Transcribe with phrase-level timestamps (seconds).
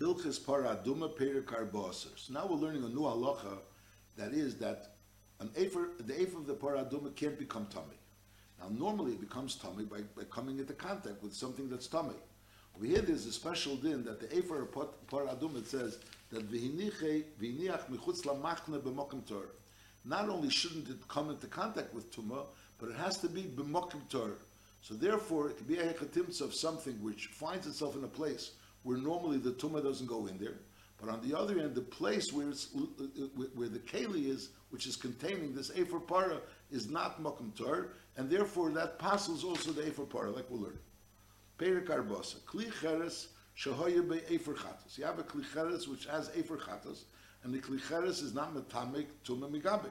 [0.00, 2.08] Hilchis paraduma perikarbosser.
[2.16, 3.58] So now we're learning a new halacha
[4.16, 4.94] that is that
[5.40, 7.98] an afer, the afer of the paraduma can't become tummy.
[8.58, 12.14] Now normally it becomes tummy by, by coming into contact with something that's tummy.
[12.78, 14.70] We hear there's a special din that the afer of
[15.10, 15.98] paraduma says
[16.30, 19.48] that v'hiniche v'hiniach michutz lamachne b'mokim Torah.
[20.06, 22.46] Not only shouldn't it come into contact with tumah,
[22.78, 24.32] but it has to be b'mokim Torah.
[24.80, 28.52] So therefore, it can be a hechatimtza of something which finds itself in a place
[28.82, 30.56] where normally the tumah doesn't go in there.
[31.00, 34.50] But on the other end, the place where, it's, uh, uh, where the keli is,
[34.68, 36.40] which is containing this efer para,
[36.70, 40.78] is not mokum tor, and therefore that passes also the efer para, like we'll learn.
[41.58, 44.98] Perik kli cheres shahoya be efer chatos.
[44.98, 47.04] You have a kli cheres which has efer chatos,
[47.44, 49.90] and the kli cheres is not metamik tumah migabe.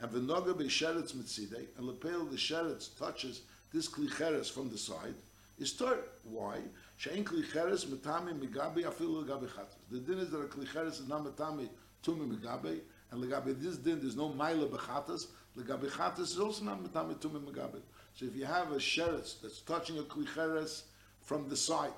[0.00, 3.42] And v'noga be sheretz mitzidei, and lepel the sheretz touches
[3.72, 5.14] this kli cheres from the side,
[5.58, 5.98] is tor.
[6.22, 6.60] Why?
[6.98, 9.48] Shein klicheres metame migabe afilu legabe.
[9.90, 11.68] The din is that a klicheres is not metame
[12.02, 15.26] tume migabe, and legabe this din there's no maila bechatas.
[15.56, 17.80] Legabe chatas is also not metame tume migabe.
[18.14, 20.82] So if you have a sheretz that's touching a klicheres
[21.20, 21.92] from the side,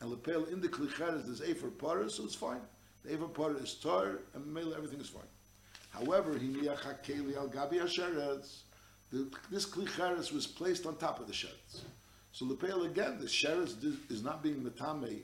[0.00, 2.60] and lepel in the klicheres there's afer paras, so it's fine.
[3.04, 5.28] The afer para is tar, and maila everything is fine.
[5.90, 6.38] However.
[9.08, 11.82] This klicheres was placed on top of the sheretz.
[12.36, 15.22] So the lepel again, the sheretz is not being metame.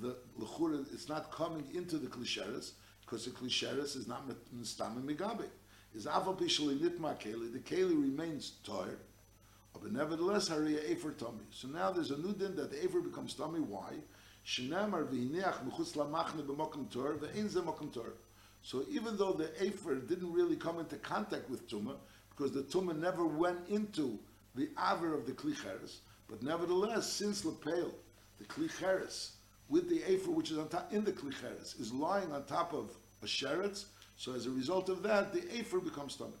[0.00, 2.70] The lechura, it's not coming into the klisheres
[3.02, 4.26] because the klisheres is not
[4.58, 5.44] mistame migabe.
[5.94, 7.52] Is aval pishali nitma keli.
[7.52, 9.00] The keli remains tired,
[9.74, 11.44] but nevertheless hariya efer tummy.
[11.50, 13.60] So now there's a new din that the efer becomes tummy.
[13.60, 13.92] Why?
[14.46, 18.14] Shenamar v'hineach mechutz lamachne b'mokum tor ve'in ze mokum tor.
[18.62, 21.96] So even though the efer didn't really come into contact with tumah,
[22.30, 24.18] because the tumah never went into
[24.54, 25.98] the aver of the klicheres,
[26.28, 27.92] but nevertheless, since lepel,
[28.38, 29.30] the klicheres,
[29.68, 32.90] with the afer which is on top, in the klicheres, is lying on top of
[33.22, 36.32] a sheretz, so as a result of that, the afer becomes tummy.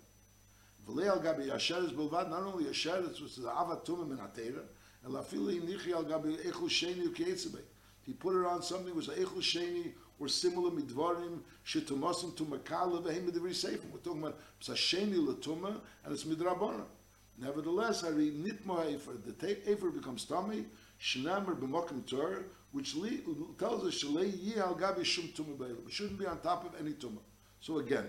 [0.88, 4.62] V'lei al gabi asheretz bilvad, not only a sheretz, which is avat tumah min atera,
[5.04, 7.62] and lafili nichi al gabi echul sheni u'keitzebei.
[8.02, 13.02] He put it on something which was echul sheni, or similar midvarim, shetumasim to makala
[13.02, 13.90] v'hem midivri seifim.
[13.92, 16.84] We're talking about psasheni l'tumah, and it's midrabana.
[17.38, 19.12] Nevertheless, I read nitmo efer.
[19.26, 20.66] The efer becomes tummy.
[21.00, 22.94] Shnamer b'mokim tor, which
[23.58, 25.86] tells us shalei yi al gabi shum tumah b'elam.
[25.86, 27.18] It shouldn't be on top of any tumah.
[27.60, 28.08] So again,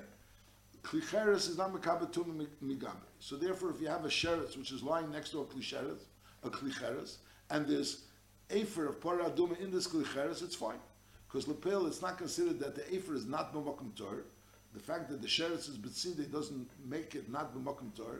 [0.83, 2.91] klicheres is not mekabe tumah migabe.
[3.19, 6.03] So therefore, if you have a sheretz which is lying next to a klicheres,
[6.43, 7.17] a klicheres,
[7.49, 8.03] and there's
[8.51, 10.79] efer of paraduma in this klicheres, it's fine.
[11.27, 14.25] Because lepel, it's not considered that the efer is not b'mokim tor.
[14.75, 18.19] The fact that the sheretz is betzide doesn't make it not b'mokim tor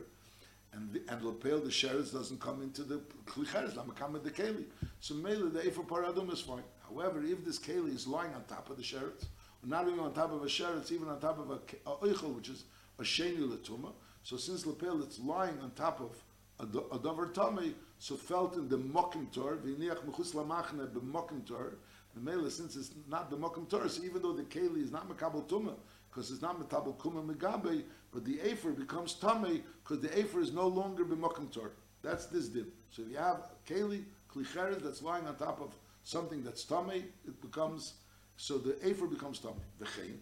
[0.75, 4.66] and the, and lapel the sheretz doesn't come into the klicheres lamakam the keli.
[5.00, 6.63] So mele the efer paradum is fine.
[6.88, 9.25] However, if this keli is lying on top of the sheretz,
[9.64, 12.50] not even on top of a sheretz, even on top of a, a oichel, which
[12.50, 12.66] is
[13.00, 13.91] a sheni letuma.
[14.24, 16.22] So since lapel it's lying on top of
[16.59, 21.78] a, dover tummy, so felt in the mokim tor, v'iniach mechus lamachne b'mokim tor,
[22.14, 25.09] the mele since it's not the mokim tor, so even though the keli is not
[25.09, 25.75] makabel tumah,
[26.09, 27.84] because it's not metabel kuma megabe,
[28.16, 31.72] but the afer becomes tummy because the afer is no longer b'mokim tor.
[32.02, 32.68] That's this din.
[32.90, 37.42] So if you have keli klicheres that's lying on top of something that's tummy, it
[37.42, 37.96] becomes
[38.38, 39.52] so the afer becomes tame.
[39.81, 40.16] V'chein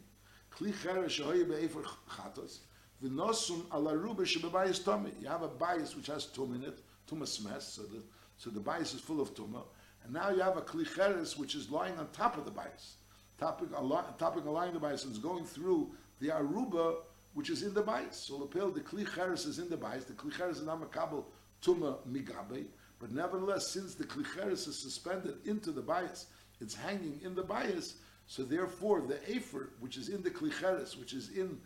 [0.52, 2.62] klicheres shehoye be'afer chatos
[3.04, 5.12] v'nosum ala ruba shebebayis tummy.
[5.22, 8.02] You have a bias which has tum in it, tumah smes, so the
[8.38, 9.66] so the bias is full of tumah,
[10.04, 12.96] and now you have a klicheres which is lying on top of the bias
[13.40, 13.70] topic,
[14.18, 16.98] topic aligning the bias and is going through the aruba,
[17.34, 18.18] which is in the bias.
[18.18, 20.06] So lapel, the kli cheres is in the bias.
[20.06, 21.26] The kli cheres is not makabel
[21.62, 22.66] tuma migabe,
[23.00, 26.28] but nevertheless, since the kli cheres is suspended into the bias,
[26.62, 27.96] it's hanging in the bias.
[28.28, 31.60] So therefore, the afer, which is in the kli cheres, which is in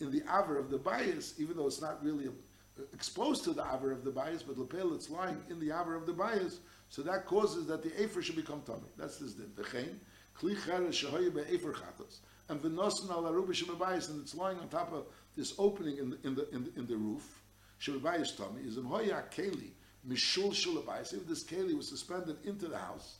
[0.00, 3.62] in the aver of the bias, even though it's not really uh, exposed to the
[3.62, 6.60] aver of the bias, but lapel, it's lying in the aver of the bias.
[6.88, 8.90] So that causes that the afer should become tummy.
[8.96, 9.52] That's this din.
[9.56, 9.98] V'chein
[10.38, 12.18] kli cheres shehoye be'efer chatos,
[12.48, 15.06] and v'nosen al aruba shemebayis, and it's lying on top of
[15.36, 17.42] this opening in the in the in the, in the roof.
[17.80, 19.70] Shemebayis tummy is in hoya keli
[20.08, 21.14] mishul shulabayis.
[21.14, 23.16] If this keli was suspended into the house,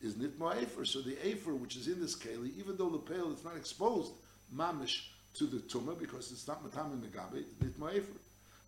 [0.00, 0.84] is nitma efer.
[0.84, 4.12] So the efer which is in this keli, even though the pale is not exposed
[4.54, 8.18] mamish to the tumah because it's not matami megabe, nitma efer.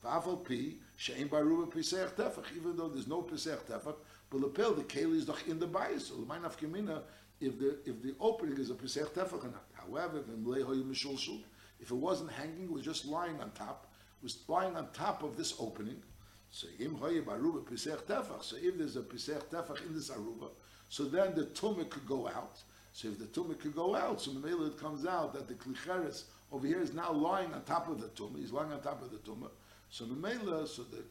[0.04, 2.54] V'afal pi she'en baruba pisech tefach.
[2.56, 3.96] Even though there's no pisech tefach,
[4.38, 6.10] the pale the keli is doch in the bias.
[6.10, 7.02] The mind of kemina
[7.40, 9.64] if the if the opening is a pesach tefach or not.
[9.72, 10.22] However,
[11.81, 13.92] if it wasn't hanging, it was just lying on top,
[14.22, 16.02] was lying on top of this opening.
[16.50, 18.42] So im aruba pesach tefach.
[18.42, 20.48] So if there's a pesach tefach in this aruba,
[20.88, 22.62] so then the tumah could go out.
[22.92, 26.25] So if the tumah could go out, so Mamela it comes out that the klicheres
[26.52, 28.38] over here is now lying on top of the tumah.
[28.38, 29.50] He's lying on top of the tumah.
[29.90, 31.02] So Mamela, so the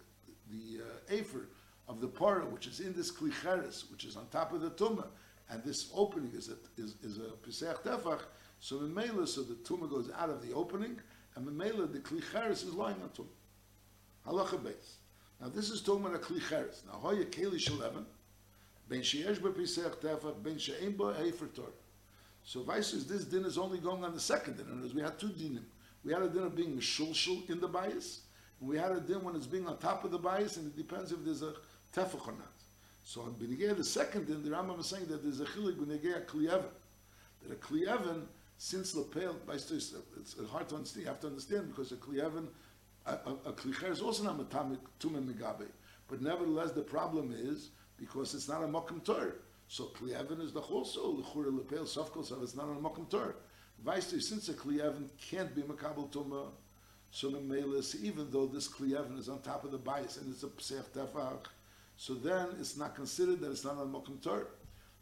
[0.50, 1.48] the uh, afer
[1.88, 5.08] of the para, which is in this klicheres, which is on top of the tumah,
[5.50, 8.22] and this opening is a is, is a tefach.
[8.60, 10.98] So Mamela, so the tumah goes out of the opening,
[11.36, 13.28] and the Mamela the klicheres is lying on tumah.
[14.28, 14.98] Halacha base.
[15.42, 16.86] Now this is talking about a klicheres.
[16.86, 18.06] Now hoya keli shaleven.
[18.88, 21.68] Ben sheyesh b'pisech tefach, ben she'en bo Torah.
[22.44, 24.68] So Vice is this din is only going on the second din.
[24.68, 25.64] And we had two dinim.
[26.04, 28.22] We had a din of being mishulshul in the bias,
[28.60, 30.76] and we had a din when it's being on top of the bias, and it
[30.76, 31.54] depends if there's a
[31.94, 32.52] tefach or not.
[33.04, 36.22] So on Benigay, the second din, the Rambam is saying that there's a chilik a
[36.22, 36.64] kliyeven.
[37.44, 38.24] That a kliyeven,
[38.58, 42.48] since lepel, it's hard to understand, you have to understand, because a kliyeven,
[43.06, 45.68] a, a, a klicher is also not matamik tumim megabe.
[46.08, 49.34] But nevertheless, the problem is, because it's not a mokum Torah.
[49.68, 53.34] So Klievin is the also l'chura lepel sofkol, so it's not a mokum Torah.
[53.84, 56.48] Vaisty, since a Klievin can't be makabel tuma,
[57.12, 60.86] so even though this Klievin is on top of the bias and it's a psech
[60.96, 61.46] tefach,
[62.04, 64.44] so then it's not considered that it's not a mokum Torah.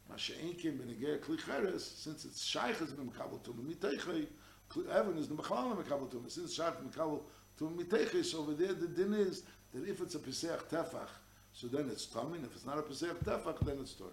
[0.08, 4.28] Masha'inkim b'negei klicheres, since it's shaykh is makabel tuma miteichei,
[4.70, 6.30] Klievin is the mechalal makabel tuma.
[6.30, 7.22] Since shaykh makabel
[7.58, 9.42] tuma miteichei, so over there the din is
[9.74, 11.08] that if it's a psech tefach,
[11.52, 12.44] so then it's tamin.
[12.44, 14.10] If it's not a pesach tefach, then it's torah.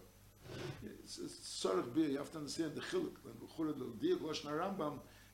[1.03, 3.17] It's, it's sort of You have to understand the chiluk.
[3.21, 4.93] When the diak lashon Rambam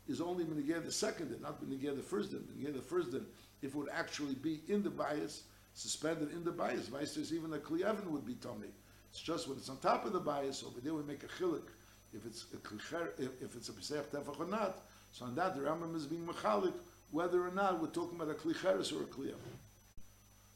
[0.10, 2.42] is only benigay the second din, not benigay the first din.
[2.42, 3.26] Benigay the first din,
[3.62, 5.44] if it would actually be in the bias,
[5.76, 8.70] suspended in the bias, vice versa, even a kliyavin would be tummy.
[9.12, 11.68] It's just when it's on top of the bias, over there we make a chiluk.
[12.14, 14.84] If it's a klicher, if, it's a pesach tefach or not.
[15.12, 16.74] So on that, the Rambam is being mechalik
[17.12, 19.36] whether or not we're talking about a klicheres or a kliyavin.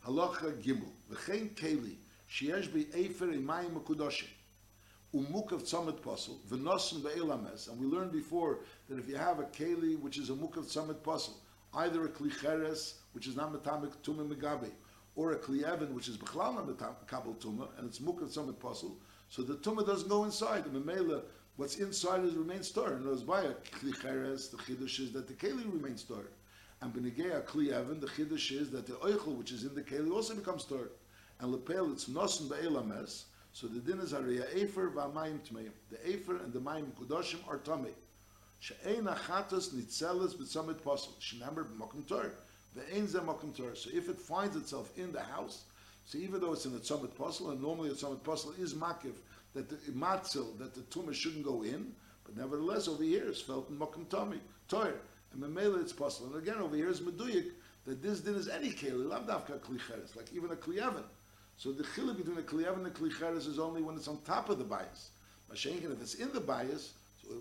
[0.05, 0.89] Halacha Gimel.
[1.11, 1.95] V'chein keli
[2.31, 4.27] sheyesh bi efer imayim mekudoshim
[5.13, 7.67] umukav tzamet posel v'nosen be'elames.
[7.67, 11.01] And we learned before that if you have a keli which is a mukav tzamet
[11.01, 11.33] posel,
[11.73, 14.69] either a klicheres which is not metamek tuma megabe,
[15.19, 18.93] or a klieven which is b'chlal the metabel tuma and it's mukav tzamet posel,
[19.27, 20.63] so the tuma doesn't go inside.
[20.63, 21.23] The memela,
[21.57, 22.93] what's inside is remains stored.
[22.93, 26.31] And those by a klicheres, the chiddush is that the keli remains stored.
[26.81, 30.09] And Benigea Kli Evan, the Chiddush is that the Oichel, which is in the Keli,
[30.13, 30.87] also becomes Torah.
[31.41, 35.71] And Lepel, it's Nosen Be'elames, so the din is Ariyah Efer v'amayim Tmeim.
[35.91, 37.91] The Efer and the Mayim Kudoshim are Tomei.
[38.59, 41.09] She'ein achatos nitzeles b'tzomit posel.
[41.33, 42.31] Remember, Mokum Torah.
[42.77, 43.75] Ve'ein ze Mokum Torah.
[43.75, 45.63] So if it finds itself in the house,
[46.05, 49.13] so even though it's in the tzomit posel, and normally a tzomit posel is makiv,
[49.53, 51.91] that the matzil, that the tumah shouldn't go in,
[52.25, 54.93] but nevertheless over here it's felt in Mokum Torah.
[55.31, 56.33] And Mamela it's possible.
[56.33, 57.51] And again, over here is Meduyik,
[57.85, 61.03] that this din is any keli, lav dafka klicheres, like even a kliyavin.
[61.57, 64.49] So the chiluk between a kliyavin and a klicheres is only when it's on top
[64.49, 65.09] of the bias.
[65.51, 66.93] Mashenkin, if it's in the bias,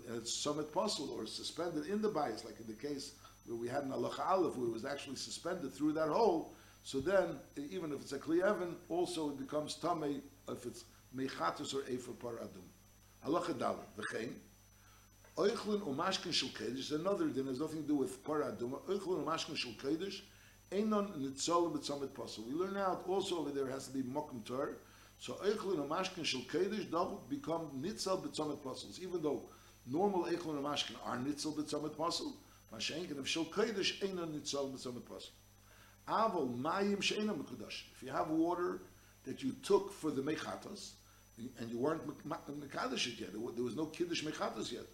[0.07, 3.13] and it's summit puzzle or suspended in the bias, like in the case
[3.55, 6.53] we had an Allah Aleph, where it was actually suspended through that hole,
[6.83, 10.85] so then, even if it's a kliyavin, also it becomes tamei if it's
[11.15, 12.65] mechatus or efer par adum.
[13.25, 14.29] Halacha dalet, v'chein,
[15.39, 18.81] Oichlin umashkin shel kedesh is another din has nothing to do with Korah Aduma.
[18.89, 20.19] Oichlin umashkin shel kedesh
[20.69, 22.45] einon nitzol b'tzomet posel.
[22.45, 24.79] We learn out also over there has to be mokum tor.
[25.17, 28.99] So oichlin umashkin shel kedesh don't become nitzol b'tzomet posels.
[28.99, 29.43] Even though
[29.87, 32.33] normal oichlin umashkin are nitzol b'tzomet posel,
[32.71, 35.31] kedesh einon nitzol b'tzomet posel.
[36.07, 37.83] Avol mayim she'enon mekudash.
[37.93, 38.81] If you have water
[39.25, 40.91] that you took for the mechatos,
[41.59, 44.85] and you weren't mekadosh yet, there was no kiddush mechatos yet,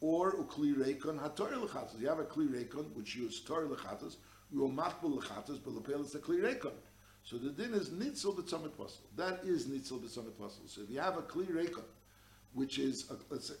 [0.00, 2.00] or ukli reikon hator lechatos.
[2.00, 4.16] You have a kli reikon which you use tor lechatos.
[4.52, 6.72] You are machbul lechatos, but lepel is a kli reikon.
[7.24, 9.04] So the din is nitzel b'tzomet puzzle.
[9.16, 10.64] That is nitzel b'tzomet puzzle.
[10.66, 11.84] So if you have a kli reikon,
[12.52, 13.54] which is a, let's say,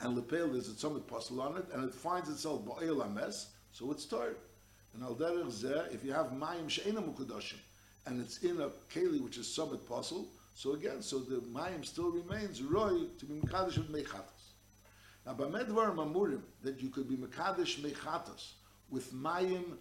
[0.00, 3.90] and lepel there's a tzomet puzzle on it, and it finds itself ba'el ames, so
[3.90, 4.34] it's tor.
[4.94, 7.60] And al derech zeh, if you have mayim she'ena mukudoshim,
[8.06, 12.10] and it's in a keli which is tzomet puzzle, so again, so the mayim still
[12.10, 14.46] remains roy to be mekadosh with mechatos.
[15.26, 18.52] Now, by Medvar Mamurim, that you could be Mekadesh Mechatas
[18.88, 19.76] with Mayim,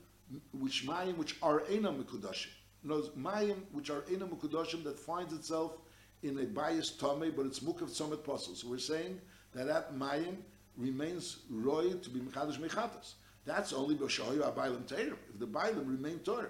[0.52, 2.50] which Mayim which are Ena Mekudashim.
[2.84, 5.78] Knows Mayim which are Ena Mekudashim that finds itself
[6.24, 8.56] in a biased Tomei, but it's Mukav Tzomet Posel.
[8.56, 9.22] So we're saying
[9.56, 10.36] that that Mayim
[10.78, 13.14] remains Roy to be Mekadesh Mechatas.
[13.46, 15.14] That's only B'Shoyu Abaylim Teir.
[15.30, 16.50] If the Bailim remain Torah,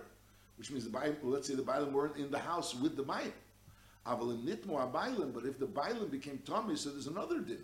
[0.58, 3.32] which means the Bailim, let's say the Bailim weren't in the house with the Mayim.
[4.06, 7.64] Avalim Nitmo Abaylim, but if the Bailim became tummy, so there's another din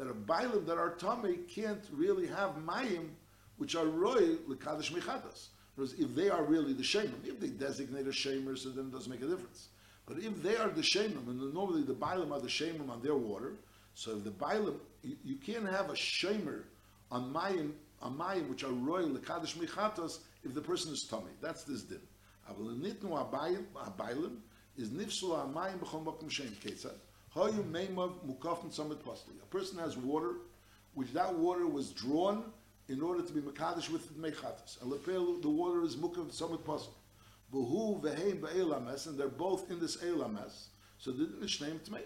[0.00, 3.08] that a bailim that are tummy can't really have mayim,
[3.58, 5.48] which are roy lekadish mechadas.
[5.74, 8.92] Whereas if they are really the shemim, if they designate a shemer, so then it
[8.92, 9.68] doesn't make a difference.
[10.06, 13.14] But if they are the shemim, and normally the bailim are the shemim on their
[13.14, 13.56] water,
[13.94, 16.62] So if the bailam, you, you can't have a shamer
[17.10, 21.32] on mayim, on mayim which are royal lekadosh mechatos if the person is tummy.
[21.40, 22.00] That's this din.
[22.50, 24.36] Aval nitnu abaylim
[24.76, 26.94] is nifsul amayim b'chol makom shem ketzad.
[27.34, 29.34] Hoyu meimav mukafin summit pasli.
[29.42, 30.34] A person has water,
[30.94, 32.44] which that water was drawn
[32.88, 34.80] in order to be mekadosh with mechatos.
[34.82, 36.88] And the water is mukav summit pasli.
[37.52, 40.68] V'hu v'heim ba'elames, and they're both in this elames.
[40.98, 42.02] So the din is shneim tmei.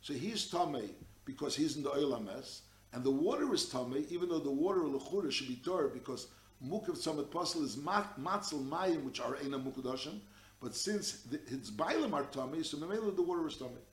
[0.00, 0.90] So he's tamei
[1.28, 2.62] because he's in the elames,
[2.94, 6.28] and the water is tamei, even though the water lechura should be torah because
[6.66, 10.20] mukav summit pasl is mat, matzel mayim, which are ena mukadashim,
[10.58, 13.84] but since the, his bailam are tummy, so memela the water is tummy.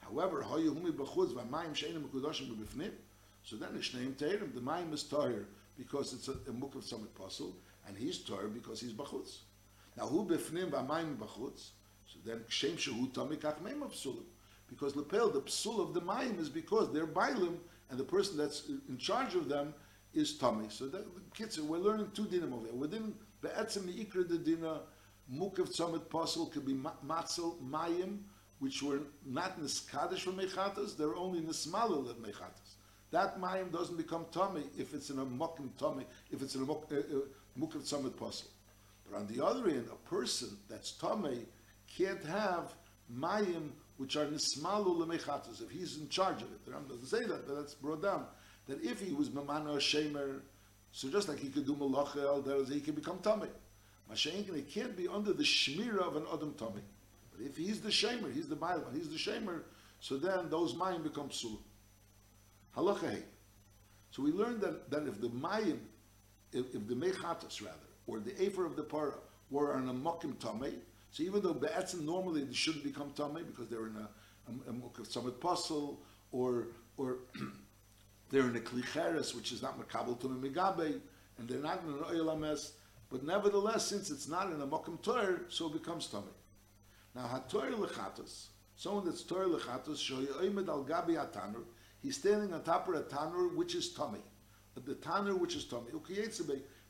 [0.00, 2.90] However, hoyehumi b'chutz v'mayim she'ena mukadashim b'bifnim,
[3.44, 4.52] so then it's named terim.
[4.52, 5.46] The mayim is tahir
[5.78, 7.52] because it's a, a mukav summit pasl,
[7.86, 9.36] and he's tahir because he's b'chutz.
[9.96, 11.68] Now who b'fnim v'mayim b'chutz?
[12.12, 13.82] So then shem shehu tummy kach meim.
[14.74, 17.56] Because lepel, the psul of the mayim is because they're bailim,
[17.90, 19.74] and the person that's in charge of them
[20.14, 20.66] is tummy.
[20.70, 22.74] So that, kids, we're learning two dinim over here.
[22.74, 24.80] Within be'etzem ikra the dina,
[25.32, 28.20] mukav tzomit pasul could be matzel mayim,
[28.60, 32.76] which were not niskadish for mechatas, they're only nismalul of mechatas.
[33.10, 36.72] That mayim doesn't become tummy if it's in a mokim tummy, if it's in a
[36.72, 37.20] uh, uh,
[37.60, 38.48] mukav tzomit pasul.
[39.10, 41.44] But on the other end, a person that's tummy
[41.94, 42.72] can't have
[43.14, 45.62] mayim which are nismalu lemechatas.
[45.62, 48.26] If he's in charge of it, the Ram doesn't say that, but that's brought down.
[48.66, 50.40] That if he was mamana shemer,
[50.92, 53.48] so just like he could do malacha al he can become tummy.
[54.10, 56.82] Mashenkin, he can't be under the shmira of an adam tummy.
[57.32, 59.62] But if he's the shemer, he's the bailam, he's the shemer,
[60.00, 61.58] so then those mayim become psul.
[62.76, 63.22] Halacha.
[64.10, 65.78] So we learned that, that if the mayim,
[66.52, 69.14] if, if the mechatas rather, or the afer of the para,
[69.50, 70.74] were on a mokim tummy,
[71.12, 74.08] so even though be'etzim normally they shouldn't become tamei because they're in a,
[74.48, 76.00] a, a summit puzzle
[76.32, 77.18] or or
[78.30, 81.00] they're in a klicheres which is not makabel to megabe
[81.38, 82.58] and they're not in an oil
[83.10, 86.34] but nevertheless since it's not in a mokum toir so it becomes tamei.
[87.14, 91.64] Now hatoir lechatos, someone that's toir lechatos shoyoymed al gabi atanur,
[92.00, 94.22] he's standing on top of a tanur which is tamei,
[94.74, 95.92] the tanur which is tamei.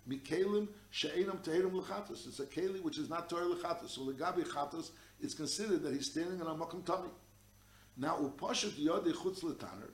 [0.08, 2.26] Mikalim she'enam tehirim lechatos.
[2.26, 3.90] It's a keli which is not Torah lechatos.
[3.90, 4.90] So legabi chatos,
[5.20, 7.10] it's considered that he's standing on a makom tummy.
[7.96, 9.90] Now upashat yodei chutz letaner,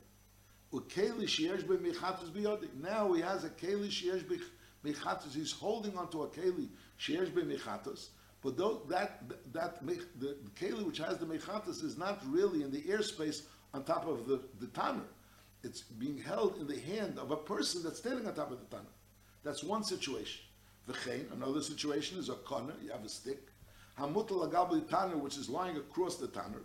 [0.72, 2.74] ukeli sheyesh be mechatos biyodei.
[2.80, 4.38] Now he has a keli sheyesh be
[4.84, 5.34] mechatos.
[5.34, 8.08] He's holding onto a keli sheyesh be mechatos.
[8.40, 9.22] But though that
[9.52, 13.42] that the, the keli which has the mechatos is not really in the airspace
[13.74, 15.04] on top of the the tanner.
[15.64, 18.76] It's being held in the hand of a person that's standing on top of the
[18.76, 18.88] tanner.
[19.44, 20.42] That's one situation.
[20.88, 23.48] V'chein, another situation is a corner, you have a stick.
[23.98, 26.62] Hamutal agabli tanner, which is lying across the tanner.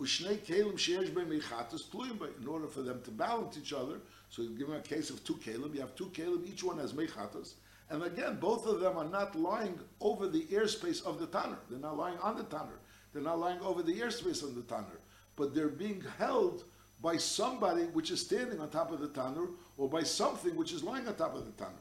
[0.00, 4.00] Ushnei kelim sheyesh b'meichatas tluyim In order for them to balance each other,
[4.30, 6.78] so you give them a case of two kelim, you have two kelim, each one
[6.78, 7.54] has meichatas.
[7.90, 11.58] And again, both of them are not lying over the airspace of the tanner.
[11.68, 12.78] They're not lying on the tanner.
[13.12, 14.98] They're not lying over the airspace of the tanner.
[15.36, 16.64] But they're being held
[17.02, 20.82] by somebody which is standing on top of the tanner, or by something which is
[20.82, 21.74] lying on top of the tanner.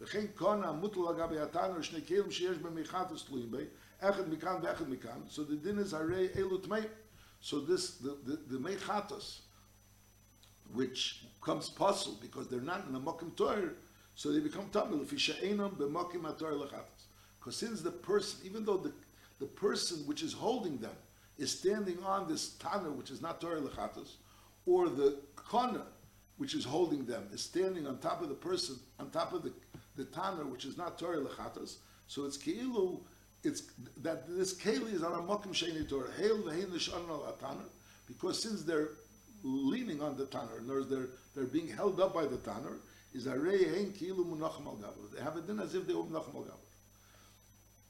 [0.00, 3.64] וכן קונה מוטל לגבי התנא שני כלים שיש במחטס תלויים בי,
[4.00, 6.88] אחד מכאן ואחד מכאן, so the din is הרי אלו טמאים.
[7.40, 9.40] So this, the, the, the mechatos,
[10.72, 13.70] which comes puzzle because they're not in the mokim Torah,
[14.14, 15.02] so they become tamil.
[15.02, 17.04] If she'enam b'mokim haTorah lechatos.
[17.38, 18.92] Because since the person, even though the,
[19.38, 20.96] the person which is holding them
[21.36, 24.14] is standing on this Tana, which is not Torah lechatos,
[24.64, 25.18] or the
[25.50, 25.82] Kana,
[26.38, 29.52] which is holding them, is standing on top of the person, on top of the
[29.99, 31.75] the Tanner, which is not Torah Lechatos,
[32.07, 33.01] so it's Keilu,
[33.43, 33.63] it's
[34.01, 37.69] that this Keli is on a Mokim Sheni Torah, Hail Vehin Nishan al Tanner,
[38.07, 38.91] because since they're
[39.43, 42.77] leaning on the Tanner, in other they're, they're being held up by the Tanner,
[43.13, 44.77] is a Rei Hein Keilu Munachim al
[45.13, 46.59] They have it then as if they were Munachim al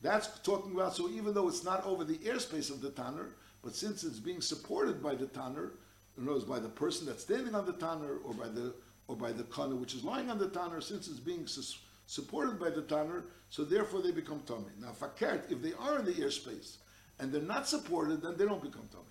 [0.02, 3.76] That's talking about, so even though it's not over the airspace of the Tanner, but
[3.76, 5.74] since it's being supported by the Tanner,
[6.18, 8.74] in other words, by the person that's standing on the Tanner, or by the
[9.10, 12.60] or by the Kana which is lying on the Tanner, since it's being sus- supported
[12.60, 14.72] by the tanner, so therefore they become tummy.
[14.82, 16.78] Now, fakert, if they are in the airspace
[17.20, 19.06] and they're not supported, then they don't become tummy.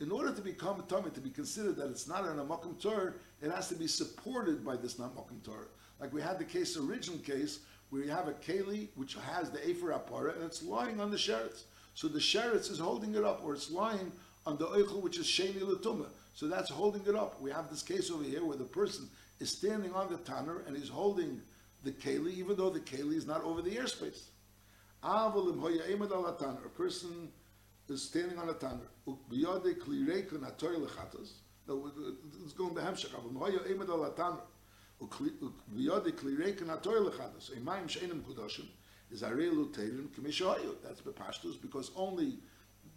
[0.00, 3.12] In, in order to become tummy, to be considered that it's not an amakum Torah,
[3.40, 5.68] it has to be supported by this not makom Torah.
[6.00, 9.64] Like we had the case, original case, where you have a keli which has the
[9.68, 11.62] Efer Apara and it's lying on the sheretz.
[11.94, 14.10] So the sheretz is holding it up, or it's lying
[14.46, 16.06] on the Eichel which is Sheni Latuma.
[16.34, 17.40] So that's holding it up.
[17.40, 20.76] We have this case over here where the person is standing on the tanner and
[20.76, 21.40] he's holding
[21.82, 24.30] the keli, even though the keli is not over the airspace.
[25.02, 25.30] A
[26.76, 27.32] person
[27.88, 28.88] is standing on a tanner.
[29.06, 29.14] No,
[32.44, 33.14] it's going to Hamshach.
[39.10, 40.76] Is arelu teirim k'mishayu.
[40.84, 42.38] That's bepashtus, because only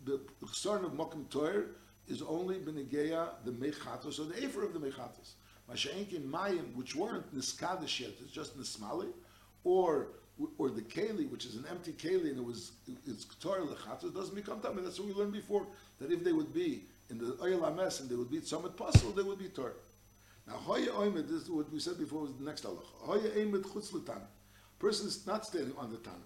[0.05, 0.19] the
[0.51, 1.67] son of Mokim Toyer
[2.07, 5.35] is only benegeya the mechatos or the efer of the mechatos.
[5.71, 9.07] Masha'enkin mayim, which weren't niskadish yet, it's just nismali,
[9.63, 10.07] or
[10.57, 12.71] or the keli, which is an empty keli, and it was
[13.05, 14.83] it's Torah lechatos, doesn't become tamei.
[14.83, 15.67] That's what we learned before.
[15.99, 19.11] That if they would be in the oil ames and they would be tzomet puzzle,
[19.11, 19.73] they would be Torah.
[20.47, 22.83] Now hoya oimed, this is what we said before was the next halacha.
[22.99, 23.93] Hoya oimed chutz.
[24.79, 26.17] Person is not standing on the tanner.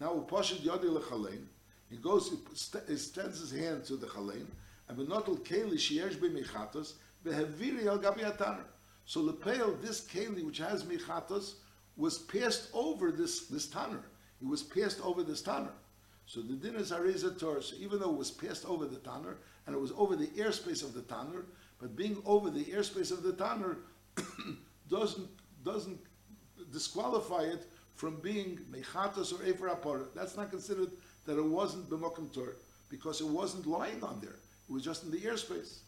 [0.00, 1.46] Now upashid yadi lechalein.
[1.90, 4.46] He goes, he extends his hand to the chalein,
[4.88, 8.64] and benotel keli sheyesh be mechatos beheviri al gabi ataner.
[9.06, 11.54] So the pale, this keli which has mechatos,
[11.96, 14.02] was passed over this this tanner.
[14.40, 15.72] It was passed over this tanner.
[16.26, 17.62] So the din is areza Torah.
[17.62, 20.82] So even though it was passed over the tanner and it was over the airspace
[20.82, 21.44] of the tanner,
[21.80, 23.78] but being over the airspace of the tanner
[24.90, 25.28] doesn't
[25.64, 26.00] doesn't
[26.72, 30.06] disqualify it from being mechatos or efer apara.
[30.14, 30.90] That's not considered
[31.26, 32.54] that it wasn't b'mokum Torah
[32.90, 34.36] because it wasn't lying on there.
[34.68, 35.78] It was just in the airspace.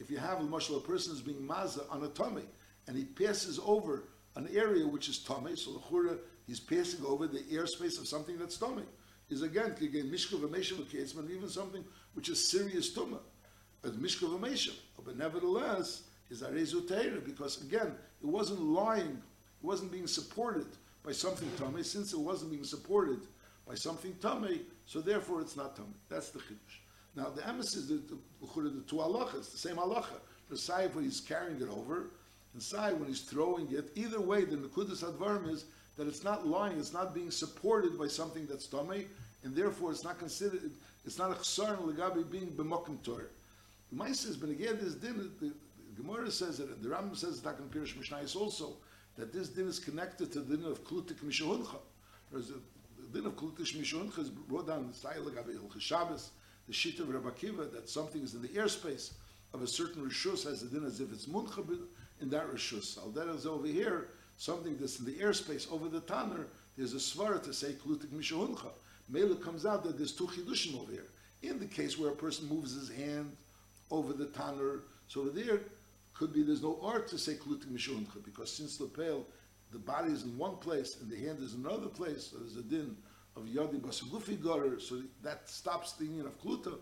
[0.00, 2.42] If you have a a person is being maza on a tummy
[2.88, 4.04] and he passes over
[4.34, 8.38] an area which is tummy, so the chura he's passing over the airspace of something
[8.38, 8.84] that's tummy.
[9.28, 13.20] Is again again mishkav and even something which is serious tumah,
[13.82, 14.72] but mishkav
[15.04, 19.22] But nevertheless, is arezu because again it wasn't lying,
[19.62, 20.66] it wasn't being supported
[21.04, 21.82] by something tummy.
[21.82, 23.20] Since it wasn't being supported
[23.68, 25.94] by something tummy, so therefore it's not tummy.
[26.08, 26.79] That's the chiddush.
[27.16, 30.20] Now the emes is the, the, the two halachas, the same halacha.
[30.48, 32.06] The side when he's carrying it over,
[32.54, 33.92] and side when he's throwing it.
[33.94, 38.08] Either way, the nekudas advarim is that it's not lying, it's not being supported by
[38.08, 39.06] something that's tummy,
[39.44, 40.60] and therefore it's not considered,
[41.04, 43.24] it's not a chsar legabi being b'mokim Torah.
[43.92, 45.30] The Maisa has been again this din.
[45.40, 48.76] The, the Gemara says that the Rambam says that in Pirush Mishnayos also
[49.16, 51.78] that this din is connected to the din of klutik mishahuncha.
[52.32, 52.60] The,
[53.12, 56.30] din of klutik mishahuncha is brought down the style of Shabbos,
[56.70, 59.10] the sheet of Rabbi Akiva that something is in the airspace
[59.52, 61.66] of a certain rishus has a din as if it's muncha
[62.20, 62.96] in that rishus.
[62.96, 66.46] Al is over here something that's in the airspace over the tanner.
[66.78, 68.68] There's a svara to say klutik mishahuncha.
[69.08, 71.08] Mela comes out that there's two chidushim over here.
[71.42, 73.36] In the case where a person moves his hand
[73.90, 75.62] over the tanner, so over there
[76.14, 79.26] could be there's no art to say klutik mishuncha because since the pale,
[79.72, 82.56] the body is in one place and the hand is in another place, so there's
[82.56, 82.96] a din
[83.40, 86.78] of yadi basagufi garer, so that stops the union of kluta.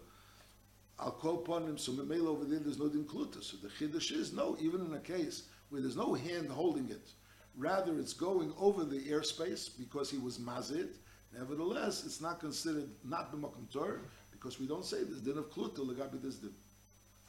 [0.98, 3.42] I'll call upon him, so memela over there, there's no din kluta.
[3.42, 7.10] So the chiddush is no, even in a case where there's no hand holding it,
[7.56, 10.96] rather it's going over the airspace because he was mazid.
[11.36, 14.00] Nevertheless, it's not considered not b'makom Torah
[14.32, 16.54] because we don't say this din of kluta legabi this din.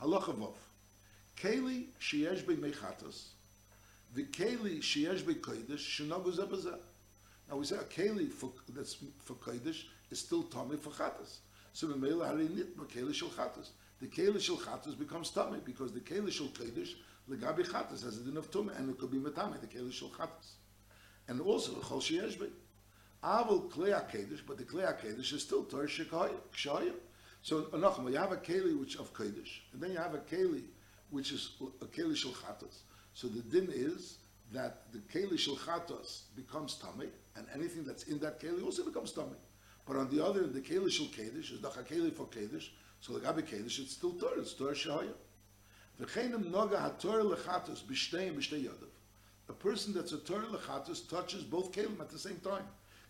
[0.01, 0.55] Halacha vov.
[1.37, 3.29] Keli sheyesh be mechatos,
[4.15, 6.79] v'keli sheyesh be kodesh shenogu zebazeh.
[7.49, 11.38] Now we say a keli for, that's for kodesh is still tummy for chatos.
[11.73, 13.69] So memela hari nitma keli shel chatos.
[13.99, 16.93] The keli shel chatos becomes tummy because the keli shel kodesh
[17.29, 20.09] legabi chatos has a din of tummy and it could be metame the keli shel
[20.09, 20.57] chatos.
[21.27, 22.47] And also the chol sheyesh be.
[23.23, 26.93] Avol klei kodesh, but the klei kodesh is still tor shekayim.
[27.41, 30.63] So anachma, you have a keli which of kodesh, and then you have a keli
[31.09, 32.81] which is a keli shel chatos.
[33.15, 34.19] So the din is
[34.51, 39.12] that the keli shel chatos becomes tummy, and anything that's in that keli also becomes
[39.12, 39.38] tummy.
[39.85, 42.69] But on the other, the keli shel kedesh is the keli for kedesh.
[43.01, 45.13] So the gabi kedesh, it's still Torah, it's Torah shahaya.
[46.01, 48.89] V'cheinem noga haTorah lechatos b'shteim b'shtei yodav.
[49.49, 52.63] A person that's a Torah lechatos touches both kelim at the same time.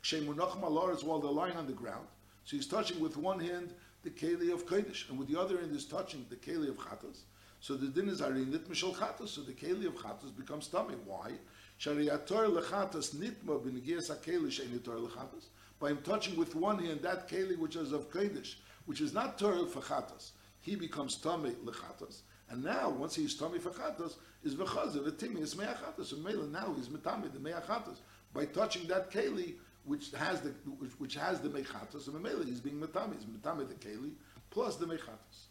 [0.04, 2.08] Kshem munachim is while they're lying on the ground.
[2.46, 3.74] So he's touching with one hand
[4.04, 7.24] the keli of kodesh, and with the other hand is touching the keli of chatos.
[7.62, 9.28] So the din is arinit mishal.
[9.28, 10.96] So the keli of chatos becomes tummy.
[11.06, 11.34] Why?
[11.80, 15.46] Shariator lechatos nitma b'negias hakeli sheinitor lechatos.
[15.80, 19.38] By him touching with one hand that keli which is of kodesh, which is not
[19.38, 22.22] Torah for chatos, he becomes tummy lechatos.
[22.50, 26.14] And now, once he's tummy for chatos, is v'chazav v'timi is me'achatos.
[26.14, 27.98] And Mela now he's metami the me'achatos
[28.34, 32.08] by touching that keli which has the which, which has the mechatos.
[32.08, 33.16] And Mela he's being metami.
[33.16, 34.12] He's metami the keli
[34.50, 35.49] plus the mechatos.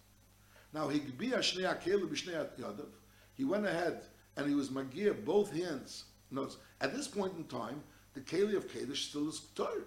[0.73, 1.01] Now he
[3.35, 4.03] He went ahead
[4.37, 6.05] and he was magia both hands.
[6.31, 7.83] Notice at this point in time,
[8.15, 9.85] the keli of Kadesh still is Torah.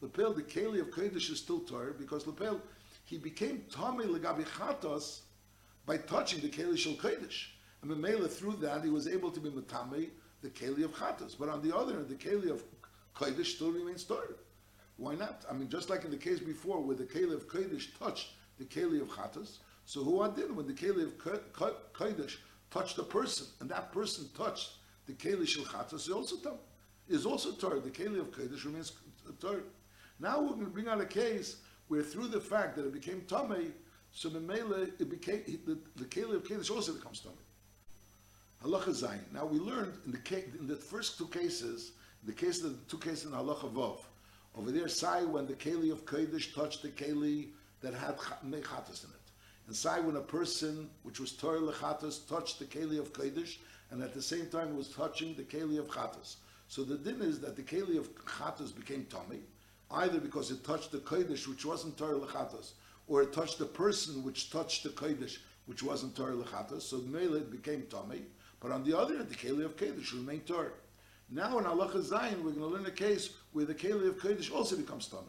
[0.00, 2.60] Lepel, the keli of Kadesh is still Torah because Lepel,
[3.04, 5.20] he became Tomei legabi chatos
[5.86, 7.52] by touching the keli shel Kadesh.
[7.82, 10.08] And Memela through that he was able to be matame
[10.42, 11.36] the keli of chatos.
[11.38, 12.64] But on the other hand, the keli of
[13.14, 14.34] Kadesh still remains Torah.
[14.96, 15.44] Why not?
[15.50, 18.64] I mean, just like in the case before where the keli of Kadesh touched the
[18.64, 22.36] keli of chatos, So who adin when the keli of kodesh
[22.72, 24.72] touched a person, and that person touched
[25.06, 26.54] the keli shel chatas is also tam,
[27.08, 27.78] is also tar.
[27.78, 28.92] The keli of kodesh remains
[29.40, 29.60] tar.
[30.18, 33.20] Now we're going to bring out a case where through the fact that it became
[33.22, 33.70] tamei,
[34.10, 38.68] so the mele it became the, the keli of kodesh also becomes tamei.
[38.68, 39.32] Halacha zayin.
[39.32, 41.92] Now we learned in the in the first two cases,
[42.24, 43.98] the case of the two cases in halacha vav,
[44.56, 47.50] over there, say when the keli of kodesh touched the keli
[47.82, 49.15] that had mechatas in it.
[49.66, 53.56] And say when a person, which was Torah lechatas, touched the keli of kodesh,
[53.90, 56.36] and at the same time was touching the keli of chatas.
[56.68, 59.40] So the din is that the keli of chatas became tummy,
[59.90, 62.72] either because it touched the kodesh, which wasn't Torah lechatas,
[63.08, 66.82] or it touched the person which touched the kodesh, which wasn't Torah lechatas.
[66.82, 68.22] So the mele it became tummy.
[68.60, 70.70] But on the other hand, the keli of kodesh remained Torah.
[71.28, 74.54] Now in halacha zayin, we're going to learn a case where the keli of kodesh
[74.54, 75.24] also becomes tummy,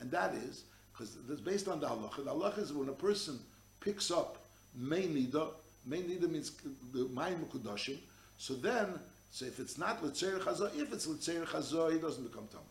[0.00, 2.24] and that is because it's based on the halacha.
[2.24, 3.38] The halacha is when a person
[3.86, 4.38] picks up
[4.74, 5.48] main nida,
[5.86, 6.50] main nida means
[6.92, 7.98] the mayim kudashim.
[8.36, 8.98] So then,
[9.30, 12.64] so if it's not l'tzeir chazor, if it's l'tzeir chazor, he doesn't become tummy.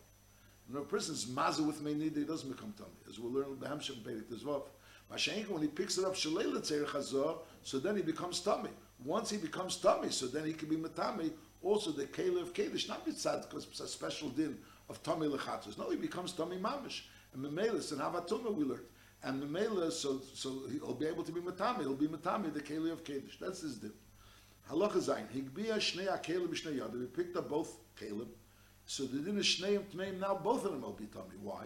[0.68, 3.66] When a person's mazel with main nida, he doesn't become tummy, as we'll learn the
[3.66, 4.62] Hamsham Perik Tezvav.
[5.10, 8.70] Mashenka, when he picks it up shalei l'tzeir chazor, so then he becomes tummy.
[9.02, 11.30] Once he becomes tummy, so then he can be matami.
[11.62, 14.58] Also, the kele of kedesh, not mitzad because it's a special din
[14.90, 15.78] of tummy lechatus.
[15.78, 17.02] No, he becomes tummy mamish.
[17.32, 18.82] And memelis and havatuma we learned.
[19.22, 21.80] And memela, so so he'll be able to be matami.
[21.80, 23.38] He'll be matami the keli of kedesh.
[23.40, 23.92] That's his din.
[24.70, 25.26] Halacha zayin.
[25.34, 27.00] Higbia shnei akelim b'shnei yadim.
[27.00, 28.28] He picked up both kelim.
[28.84, 30.20] So the din is shnei tmeim.
[30.20, 31.36] Now both of them will be tummy.
[31.42, 31.64] Why?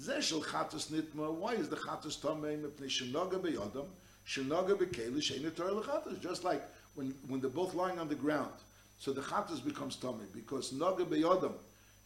[0.00, 1.32] Zeshel chatus nitma.
[1.32, 2.56] Why is the chatus tummy?
[2.56, 3.86] Mepnei shenoga beyadam.
[4.26, 6.20] Shenoga bekeli sheinu torah lechatus.
[6.20, 6.62] Just like
[6.94, 8.52] when when they're both lying on the ground.
[8.98, 11.54] So the chatus becomes tummy because noga beyadam.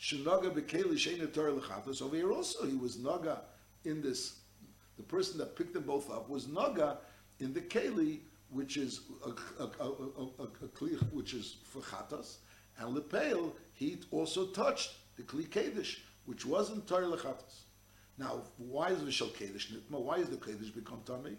[0.01, 2.03] Shenoga bekeli sheinu torah lechatus.
[2.03, 3.39] Over here also he was noga
[3.85, 4.41] in this
[4.97, 6.99] the person that picked them both up was Naga
[7.41, 9.67] in the Keli, which is a, a,
[10.69, 12.37] kli, which is for Chatas,
[12.79, 17.65] and Lepeil, he also touched the Kli Kedish, which wasn't Torah Lechatas.
[18.19, 20.01] Now, why is Vishal Kedish Nitma?
[20.01, 21.37] Why is the Kedish become Tamei?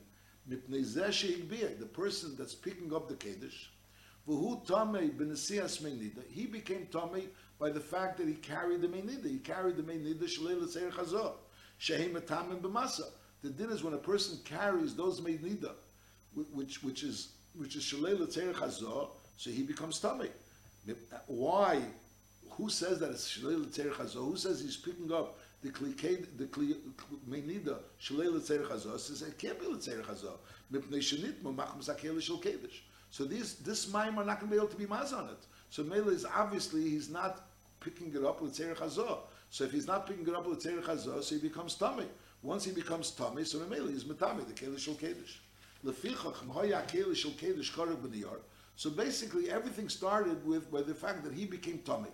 [0.47, 3.67] The person that's picking up the Kedish,
[4.27, 7.27] V'hu Tamei b'nesias Meinida, he became Tamei
[7.59, 9.27] by the fact that he carried the Meinida.
[9.27, 11.33] He carried the Meinida Shalei L'Tzeir Chazor.
[11.77, 13.05] Shehem Etamim b'masa.
[13.43, 15.71] The din is when a person carries those made nida,
[16.33, 18.17] which which is which is shalei
[18.53, 20.29] chazor, so he becomes tummy.
[20.89, 20.93] Uh,
[21.27, 21.81] why?
[22.51, 24.29] Who says that it's shalei chazor?
[24.29, 25.95] Who says he's picking up the kli
[26.37, 26.75] the kli
[27.29, 28.99] nida shalei chazor?
[28.99, 30.37] Says it can't be chazor.
[30.71, 32.81] Mipnei shenit mo machmas akel shel kedesh.
[33.09, 35.45] So these this mime are not going to be able to be maz on it.
[35.69, 37.47] So Mela is obviously he's not
[37.79, 39.19] picking it up with Tzeir Chazor.
[39.49, 42.05] So if he's not picking it up with Tzeir Chazor, so he becomes tummy.
[42.43, 45.37] Once he becomes tummy, so Mamela is Matami, the Kelish Shul Kedish.
[48.75, 52.09] So basically, everything started with by the fact that he became tummy.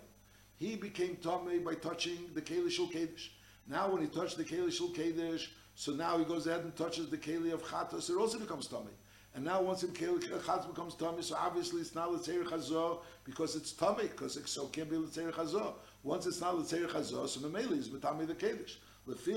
[0.56, 3.28] He became tummy by touching the Keli Shul Kedish.
[3.66, 7.08] Now, when he touched the Keli Shul Kedish, so now he goes ahead and touches
[7.08, 8.92] the Keli of Chatos, it also becomes tummy.
[9.34, 13.72] And now once the Chatos becomes tummy, so obviously it's not L'Tzeir Chazor because it's
[13.72, 15.74] tummy, because it so can't be L'Tzeir Chazor.
[16.04, 18.76] Once it's not L'Tzeir Chazor, so Mameli is Matami the Kedish.
[19.06, 19.28] If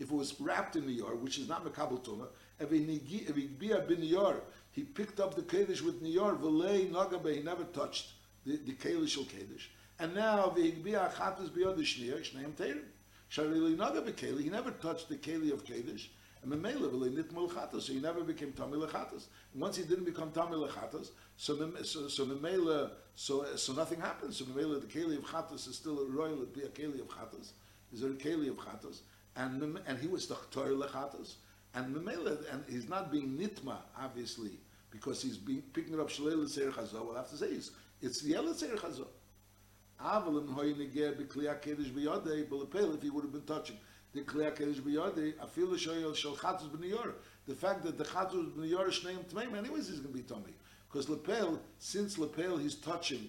[0.00, 2.28] it was wrapped in the yar, which is not mekabel tuma,
[4.72, 8.12] he picked up the kedish with niyar, v'lei nagabe, he never touched
[8.46, 9.68] the, the kedish kedish.
[9.98, 10.54] And now.
[13.30, 16.08] Sharili nagabe he never touched the keli of kedish.
[16.44, 19.26] And Memela nitmul chatas, so he never became tamil lechatas.
[19.54, 24.36] Once he didn't become tamil lechatas, so so so Memela, so so nothing happens.
[24.36, 27.52] So Memela, the keli of chatas is still a royal, a keli of chatas.
[27.92, 29.00] Is a keli of chatas?
[29.36, 31.34] And and he was the Torah lechatas.
[31.74, 34.52] And Memela, and he's not being nitma, obviously,
[34.90, 37.04] because he's being, picking up shalei l'seir chazor.
[37.04, 37.70] We'll have to say it's,
[38.02, 39.08] it's the l'seir chazor.
[40.00, 43.76] Avalim hoy neger b'kliyah kedesh b'yodei, b'lepel, if he would have been touching
[44.14, 46.70] the Kliyah Kedesh B'Yodei, Afil Shoyel Shel Chatzos.
[47.46, 50.54] The fact that the Chatzos B'Niyor is Shneim Tmeim, anyways he's going to be Tomei.
[50.90, 53.28] Because Lepel, since Lepel he's touching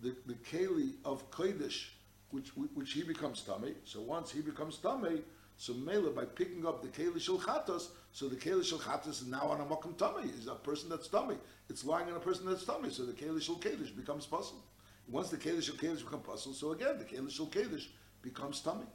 [0.00, 1.88] the, the Keli of Kodesh,
[2.30, 5.22] which, which he becomes Tomei, so once he becomes Tomei,
[5.58, 9.26] so Mela, by picking up the Keli Shel Chatos, so the Keli Shel Chatos is
[9.26, 10.34] now on a Mokum Tomei.
[10.34, 11.36] He's a person that's Tomei.
[11.68, 14.64] It's lying on a person that's Tomei, so the Keli Shel Kedesh becomes puzzle.
[15.06, 17.88] Once the Keli Shel Kedesh becomes puzzle, so again, the Keli Shel Kedesh
[18.22, 18.86] becomes Tomei.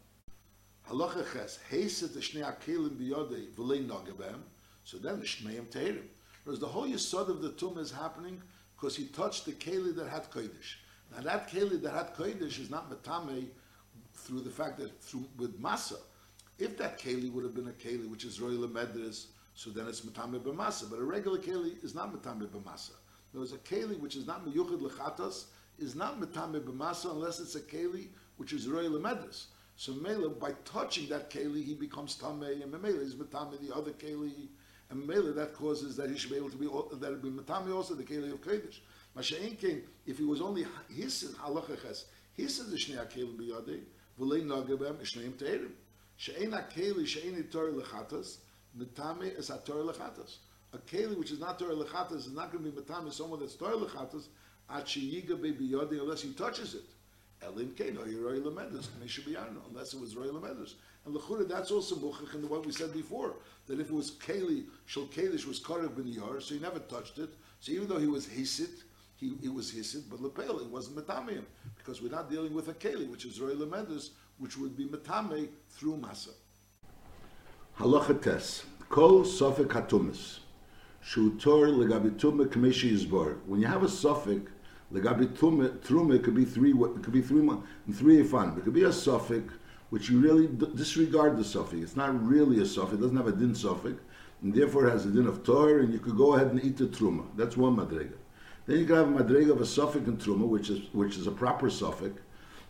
[0.90, 1.60] Halacha ches,
[2.00, 4.40] the shnei akelim biyodei v'lei nogabem,
[4.84, 6.06] so then the shneim teirim.
[6.46, 8.42] Whereas the whole yisod of the tum is happening
[8.76, 10.76] because he touched the keli that had kodesh.
[11.14, 13.48] Now that keli that had kodesh is not metame
[14.14, 15.98] through the fact that through with masa.
[16.58, 20.02] If that keli would have been a keli which is royal medres, so then it's
[20.02, 20.90] matame b'masa.
[20.90, 22.92] But a regular keli is not matame b'masa.
[23.34, 25.48] There was a keli which is not meyuchid lechatas,
[25.80, 29.48] is not matame b'masa unless it's a keli which is royal medres.
[29.80, 33.92] So Mela, by touching that keli, he becomes tamei, and Mela is matame the other
[33.92, 34.48] keli,
[34.90, 36.66] and Mela that causes that he should be able to be
[36.98, 38.80] that it be matame also the keli of kodesh.
[39.16, 43.82] Masha'in came if he was only his halacha ches, his is the shnei keli biyadei,
[44.20, 45.74] v'lei nagabem shneim teirim.
[46.18, 48.38] She'ein keli she'ein torah lechatas,
[48.76, 50.38] matame is a torah lechatas.
[50.74, 53.54] A keli which is not torah lechatas is not going to be matame someone that's
[53.54, 54.26] torah lechatas,
[54.72, 56.86] at sheyiga biyadei unless he touches it.
[57.46, 58.88] Elim Kain, or oh, Roy Lamedus,
[59.70, 60.74] unless it was Roy Lamedus.
[61.06, 63.36] And Lechura, that's also Muchach in what we said before,
[63.68, 67.20] that if it was Keli, Shal Kalish was Karev Ben Yar, so he never touched
[67.20, 67.30] it.
[67.60, 68.84] So even though he was Hisit,
[69.16, 71.44] he, he was Hisit, but Lepel, it wasn't Metamim,
[71.78, 75.48] because we're not dealing with a Keli, which is Roy Lamedus, which would be Metame
[75.70, 76.32] through Masa.
[77.80, 80.40] Halacha Tes, Kol Sofik Hatumis,
[81.04, 83.38] Shutor Legabitum Kamishi Yizbor.
[83.46, 84.48] When you have a Sofik,
[84.94, 86.72] Legabi truma it could be three.
[86.72, 87.48] It could be three.
[87.92, 88.58] Three fun.
[88.58, 89.54] It could be a suffix
[89.90, 91.82] which you really disregard the suffix.
[91.82, 92.96] It's not really a suffix.
[92.96, 94.02] It doesn't have a din suffix,
[94.42, 96.78] and therefore it has a din of tor, and you could go ahead and eat
[96.78, 97.26] the truma.
[97.36, 98.14] That's one madrega.
[98.66, 101.28] Then you can have a madrega of a suffix and truma, which is which is
[101.28, 102.22] a proper suffix,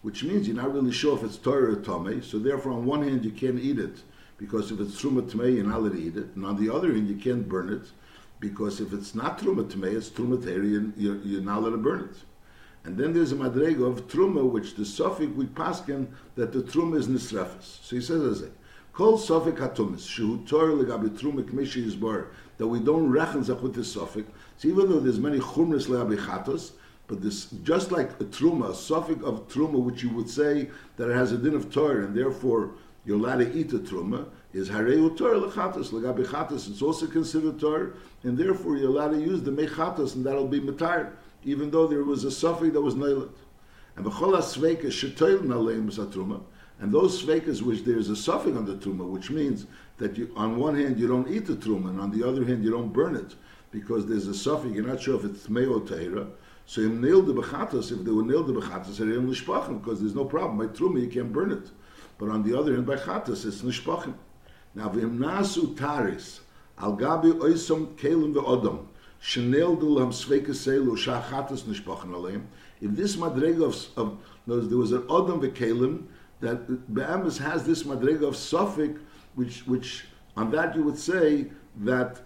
[0.02, 2.22] which means you're not really sure if it's tor or tame.
[2.22, 4.04] So therefore, on one hand you can't eat it
[4.38, 6.92] because if it's truma tame, you're not allowed to eat it, and on the other
[6.92, 7.88] hand you can't burn it
[8.40, 12.10] because if it's not truma tamei, it's truma and you're, you're not allowed to burn
[12.12, 12.18] it.
[12.84, 16.98] And then there's a madrega of truma, which the suffix we paskin that the truma
[16.98, 17.84] is nisrefes.
[17.84, 18.50] So he says as a
[18.94, 23.62] kol suffix hatumis shu tor legabi truma kmishi is bar that we don't reckon zach
[23.62, 24.30] with this suffix.
[24.58, 26.72] So even though there's many chumras legabi chatos,
[27.08, 31.10] but this just like a truma, a suffix of truma, which you would say that
[31.10, 32.72] it has a din of Torah, and therefore
[33.06, 36.68] you're allowed to eat a truma, is hareu Torah lechatos legabi chatos.
[36.70, 37.92] It's also considered Torah,
[38.24, 41.12] and therefore you're allowed to use the mechatos, and that'll be matar,
[41.44, 43.30] even though there was a suffix that was nailit.
[43.96, 46.42] And b'chol ha-sveikas shetoil naleim truma,
[46.80, 49.68] and those sveikas which there's a suffix on the truma, which means
[49.98, 52.64] that you, on one hand you don't eat the truma, and on the other hand
[52.64, 53.36] you don't burn it,
[53.70, 56.28] because there's a suffix, you're not sure if it's tmei or teira.
[56.66, 59.28] So im nail the bechatos, if they were nailed the bechatos, they're in
[59.80, 60.58] because there's no problem.
[60.58, 61.70] By truma you can't burn it.
[62.18, 64.16] But on the other hand, by chatos, it's nishpachim.
[64.78, 66.42] Now, v'im nasu taris,
[66.78, 68.86] al gabi oisom kelim ve'odom,
[69.20, 72.44] shenel dulam sveka selu shachatas nishpachan aleim,
[72.80, 76.04] if this madrega of, of there was an odom ve'kelim,
[76.42, 79.00] that Be'emes has this madrega of suffik,
[79.34, 82.22] which, which on that you would say that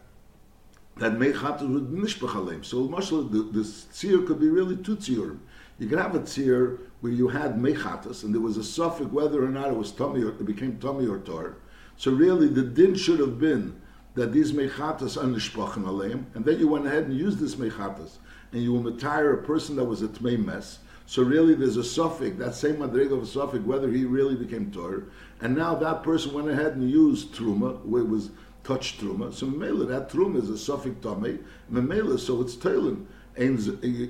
[0.97, 2.65] that mechatas would nishpach aleim.
[2.65, 5.37] So mashal, the, the tzir could be really two tzirim.
[5.79, 9.41] You could have a tzir where you had mechatas, and there was a suffix whether
[9.41, 11.55] or not it was tummy or it became tummy or tor.
[12.01, 13.79] So really, the din should have been
[14.15, 18.17] that these mechatas are nishpachen aleim, and then you went ahead and used this mechatas,
[18.51, 20.79] and you will retire a person that was a tmei mess.
[21.05, 24.71] So really, there's a suffix, that same madrig of a suffix, whether he really became
[24.71, 25.03] tor,
[25.41, 28.31] and now that person went ahead and used truma, where it was
[28.63, 29.31] touched truma.
[29.31, 31.37] So memela, that truma is a suffix tamei,
[31.71, 33.05] memela, so it's tailen.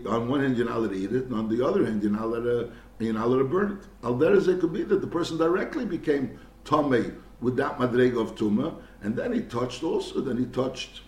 [0.07, 2.13] On one hand, you're not allowed to eat it, and on the other hand, you're
[2.13, 4.05] not allowed to, you're not allowed to burn it.
[4.05, 8.75] Al it could be that the person directly became tamei with that madrega of tuma,
[9.01, 10.21] and then he touched also.
[10.21, 11.01] Then he touched.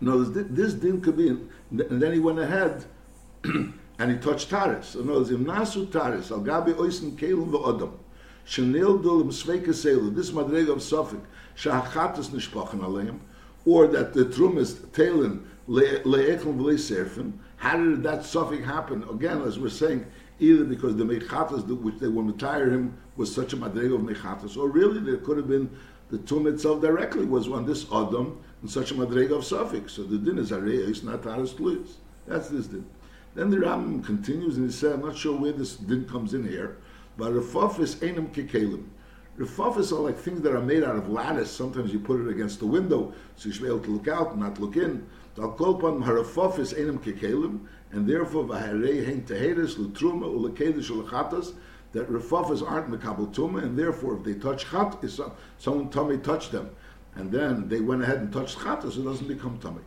[0.00, 2.86] No, this, din could be, and then he went ahead
[3.44, 4.94] and he touched taris.
[4.94, 7.92] In other words, nasu taris al gabi oisin kelim ve'odam
[8.46, 10.14] shenil dulim sveika selu.
[10.14, 11.20] This madrega of sofik
[11.54, 13.18] shahachatas nishpachen aleim,
[13.66, 17.34] or that the trum is tailen le'echlon v'le serfin.
[17.56, 19.04] How did that suffix happen?
[19.10, 20.06] Again, as we're saying,
[20.40, 24.56] either because the mechatas which they were retire him was such a madrega of mechatas,
[24.56, 25.70] or really there could have been
[26.10, 29.92] the tomb itself directly was on this adam and such a madrega of suffix.
[29.92, 31.98] So the din is areis, not aris please.
[32.26, 32.84] That's this din.
[33.34, 36.46] Then the Ram continues and he said, I'm not sure where this din comes in
[36.46, 36.78] here,
[37.16, 38.86] but refafis enum kekelim.
[39.38, 41.50] Refafis are like things that are made out of lattice.
[41.50, 44.32] Sometimes you put it against the window so you should be able to look out
[44.32, 45.06] and not look in.
[45.36, 46.74] Harafafis
[47.92, 51.54] and therefore v'harei hein teheres l'truma u'lekedesh u'lechatas
[51.92, 55.18] that refafas aren't mekabel tuma, and therefore if they touch chat, if
[55.58, 56.70] someone tummy touched them,
[57.16, 59.82] and then they went ahead and touched chatas, it doesn't become tummy.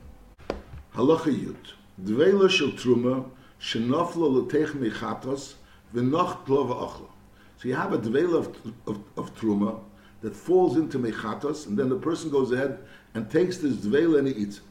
[0.93, 1.55] Halacha yud
[2.01, 5.53] dveila shel truma shenoflo l'teich mechatas
[5.93, 7.09] v'noch klova ochla.
[7.57, 9.79] So you have a dveila of, of, of truma
[10.21, 12.79] that falls into mechatas, and then the person goes ahead
[13.13, 14.63] and takes this dveila and he eats it.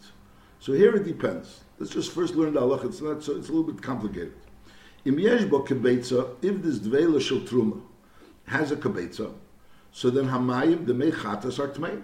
[0.60, 1.60] So here it depends.
[1.82, 2.84] Let's just first learn the halacha.
[2.84, 3.36] It's not so.
[3.36, 4.34] It's a little bit complicated.
[5.04, 7.80] Im if this dveila shel truma
[8.46, 9.32] has a kebetza,
[9.90, 12.00] so then hamayim the mechatas are tmei.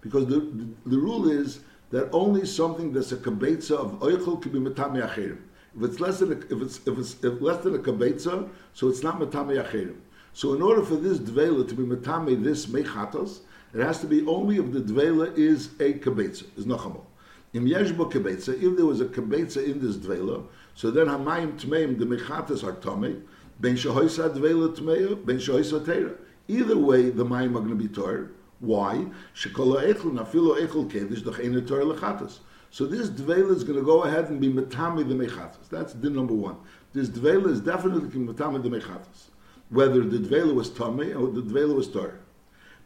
[0.00, 4.50] Because the, the, the rule is that only something that's a kabetza of oichel can
[4.50, 5.38] be metame.
[5.76, 8.88] If it's less than a, if it's if it's if less than a kabetza, so
[8.88, 9.94] it's not metame.
[10.32, 14.26] So in order for this dvela to be metame this mechatos, it has to be
[14.26, 17.04] only if the dvela is a kabetza, is nachamol.
[17.52, 21.98] Im yeshbo kabetza, if there was a kabetza in this dvela, so then hamayim tmeim
[21.98, 23.24] the mechatos are tame,
[23.58, 26.16] ben shehoisa dvela tmeya, ben shehoisa teira.
[26.46, 28.28] Either way, the mayim are going to be torah.
[28.60, 29.06] Why?
[29.34, 32.38] Shekola echel nafilo echel kedish doch eine torah lechatas.
[32.70, 35.68] So this dvela is going to go ahead and be metame the mechatas.
[35.68, 36.56] That's din number one.
[36.92, 39.30] This dvela is definitely metame the mechatas.
[39.70, 42.18] Whether the dvela was tame or the dvela was torah.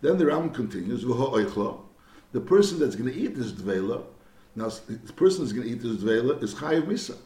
[0.00, 4.04] Then the Ram continues, the person that's going to eat this dvela,
[4.56, 7.16] now the person that's going to eat this dvela is chayiv misa.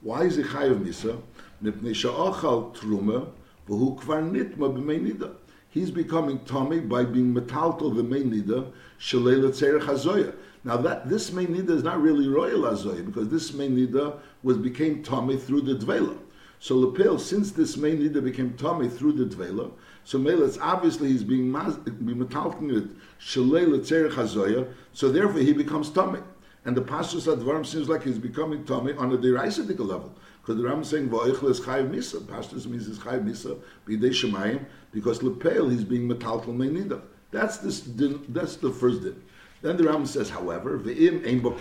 [0.00, 1.20] Why is he chayiv misa?
[1.62, 3.30] Mipnei sha'achal truma,
[3.68, 5.34] v'hu kvar nitma b'mei nida
[5.70, 10.34] he's becoming Tommy by being metaltal the main nida shalela tzerech hazoya.
[10.64, 14.56] Now that this main nida is not really royal hazoya because this main nida was
[14.56, 16.18] became Tommy through the dvela.
[16.60, 19.70] So lepel, since this main nida became Tommy through the dvela,
[20.04, 22.88] so Melitz obviously he's being being metaltal it
[23.20, 24.72] shalela tzerech hazoya.
[24.92, 26.20] So therefore he becomes Tommy.
[26.68, 30.12] And the Pashtus Advarim seems like he's becoming Tommy on a deraisical level.
[30.42, 32.20] Because the Ram is saying, Va'ichle is Chayiv Misa.
[32.20, 37.00] Pashtus means it's Chayiv Misa, B'idei Shemayim, because Lepel, he's being Metaltal Meinida.
[37.30, 37.84] That's, this,
[38.28, 39.18] that's the first din.
[39.62, 41.52] Then the Ram says, however, Ve'im Ein Bo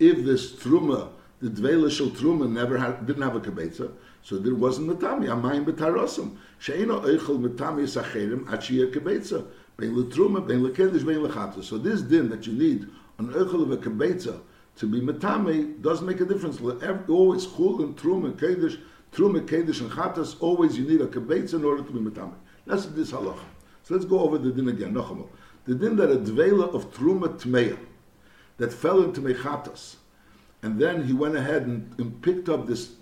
[0.00, 3.92] if this Truma, the Dvela Shel Truma never had, didn't have a Kebetza,
[4.22, 6.36] so there wasn't Metami, Amayim B'tarosim.
[6.58, 9.46] She'eno Eichel Metami Sacherim, Achiyah Kebetza.
[9.76, 11.62] Bein Letruma, Bein Lekedish, Bein Lechata.
[11.62, 12.88] So this din that you need,
[13.20, 14.40] an Eichel of a Kebetza,
[14.76, 16.58] to be metame doesn't make a difference.
[16.60, 18.80] Always chul and trum and kedish,
[19.12, 20.36] trum and kedish and chatas.
[20.40, 22.32] Always you need a kibetz in order to be metame.
[22.66, 23.44] That's this halacha.
[23.82, 24.94] So let's go over the din again.
[24.94, 25.28] Nochamo.
[25.66, 27.78] The din that a dvela of truma tmeya
[28.56, 29.96] that fell into mechatas,
[30.62, 32.92] and then he went ahead and, and picked up this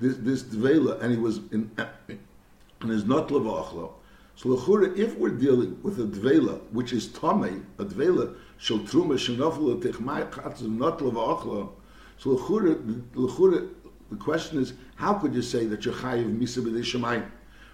[0.00, 3.92] this this dvela, and he was in and is not levachlo.
[4.34, 9.14] So lechura, if we're dealing with a dvela which is tame, a dvela shel truma
[9.14, 11.70] shenofel techmai chatzim not levachlo.
[12.16, 13.68] So lechura,
[14.08, 17.26] the question is, how could you say that you're chayiv misa b'dei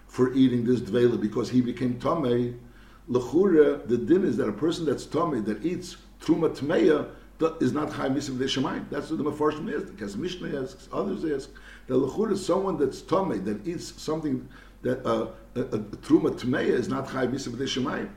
[0.06, 2.58] for eating this dvela because he became tame?
[3.10, 7.10] Lechura, the din is that a person that's tame that eats truma tmeya
[7.60, 9.92] is not chayiv misa b'dei That's what the mafarshim is.
[9.92, 11.50] The Mishnah asks, others ask.
[11.88, 14.48] That lechura, someone that's tame that eats something
[14.80, 18.08] that uh, a, a, a truma tmeya is not chayiv misa b'dei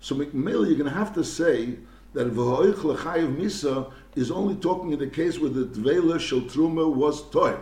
[0.00, 1.78] So Mekmel, you're going to have to say
[2.14, 6.92] that v'hoich l'chayiv misa is only talking in the case where the dvela shel truma
[6.92, 7.56] was toy.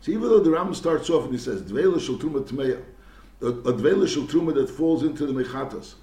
[0.00, 2.82] So even though the Ram starts off and he says dvela shel truma tmeya,
[3.40, 5.94] a, dvela shel truma that falls into the mechatas,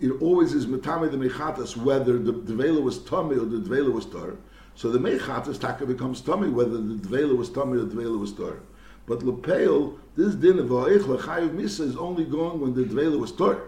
[0.00, 4.06] it always is metame the mechatas whether the dvela was tummy or the dvela was
[4.06, 4.36] tar.
[4.74, 8.32] So the mechatas taka becomes tummy whether the dvela was tummy or the dvela was
[8.32, 8.60] tar.
[9.06, 13.32] But lepeil, this din of ha'ich l'chayiv misa is only going when the dvela was
[13.32, 13.62] tar.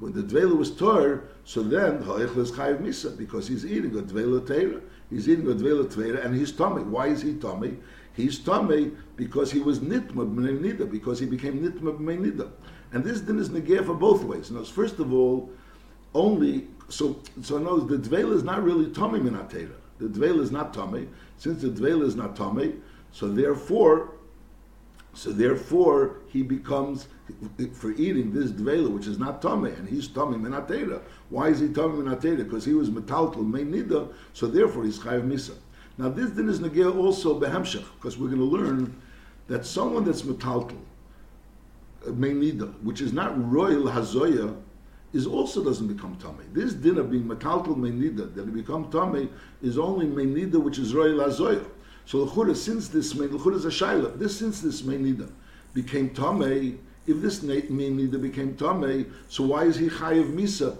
[0.00, 4.02] When the dvela was tar, so then ha'ich is chayiv misa because he's eating a
[4.02, 4.80] dvela teira.
[5.08, 6.82] He's eating a dvela teira and he's tummy.
[6.82, 7.76] Why is he tummy?
[8.14, 12.50] He's tummy because he was nitma b'nei because he became nitma b'nei.
[12.92, 14.52] And this din is negir for both ways.
[14.70, 15.50] First of all,
[16.14, 19.74] only so so knows the dvela is not really tummy minatera.
[19.98, 21.08] The dvela is not tummy.
[21.38, 22.74] Since the dvela is not tummy,
[23.12, 24.12] so therefore
[25.14, 27.08] so therefore, he becomes
[27.72, 31.00] for eating this dvela, which is not tummy, and he's tummy menatera.
[31.30, 32.38] Why is he tummy menatera?
[32.38, 35.54] Because he was metaltal main nida, so therefore he's chayav misa.
[35.96, 39.00] Now this din is negir also behemshach, because we're going to learn
[39.46, 40.76] that someone that's metaltal
[42.06, 44.54] uh, main nida, which is not royal hazoya,
[45.12, 46.44] is also doesn't become tummy.
[46.52, 49.30] This din of being metaltal main nida, that he become tummy,
[49.62, 51.64] is only main nida, which is royal hazoya.
[52.06, 55.30] So l'chura, since this main l'chura is a shaila, this since this main nida
[55.72, 60.76] became tamei, if this main nida became tamei, so why is he chayiv misa?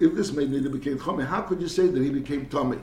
[0.00, 2.80] If this main nida became tamei, how could you say that he became tamei?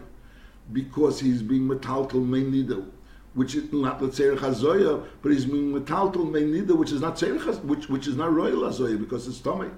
[0.72, 2.86] Because he's being metaltal main nida,
[3.34, 7.20] which is not let's say chazoya, but he's being metaltal main nida, which is not
[7.64, 9.72] which which is not royal hazoya because it's tamei.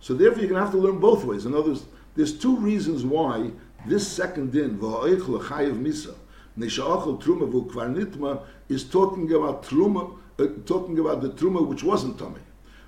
[0.00, 1.44] So therefore, you're going to have to learn both ways.
[1.44, 1.84] In other words,
[2.14, 3.50] there's two reasons why
[3.86, 6.14] this second din v'ha'ich l'chayiv misa
[6.58, 12.16] Neshachol Truma Vukvar Nitma is talking about Truma, uh, talking about the Truma which wasn't
[12.16, 12.40] Tamei.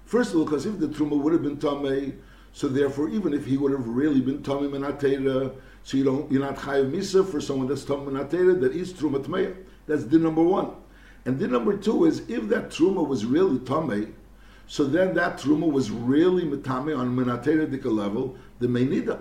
[0.05, 2.17] First of all, because if the Truma would have been Tamei,
[2.53, 5.55] so therefore, even if he would have really been Tamei Menatera,
[5.85, 9.25] so you don't, you're not Chayav Misa for someone that's Tamei Menatera that is Truma
[9.25, 9.57] Tmeya.
[9.87, 10.73] That's the number one.
[11.25, 14.13] And the number two is if that Truma was really Tamei,
[14.71, 19.21] So then that truma was really metame on minatera dika level, the meinida.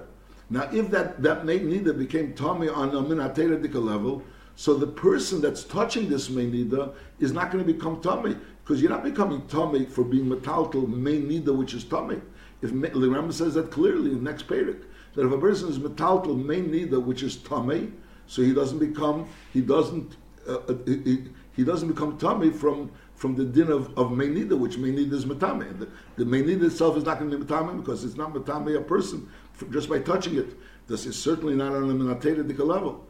[0.52, 4.22] Now, if that that meinida became tame on a minatera dika level,
[4.60, 8.92] so the person that's touching this meinida is not going to become tummy because you're
[8.92, 12.20] not becoming tummy for being metaltal meinida, which is tummy.
[12.62, 14.84] If the Rambam says that clearly in the next parak
[15.16, 17.94] that if a person is metaltal meinida, which is tummy,
[18.28, 21.24] so he doesn't become he doesn't uh, uh he,
[21.56, 25.88] he doesn't become tummy from from the din of, of which Meinida is Matame.
[26.18, 29.30] The, the itself is not going to be Matame because it's not Matame a person
[29.54, 30.58] for, just by touching it.
[30.88, 33.06] This is certainly not on a Minatedika level.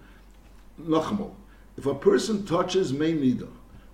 [0.88, 1.32] Nachmo.
[1.78, 3.48] If a person touches Meinida,